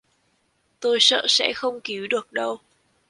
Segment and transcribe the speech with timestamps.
[0.79, 2.57] tôi sợ sẽ không cứu được đâu